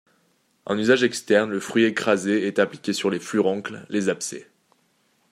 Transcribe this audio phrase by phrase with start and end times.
[0.65, 4.47] En usage externe, le fruit écrasé est appliqué sur les furoncles, les abcès.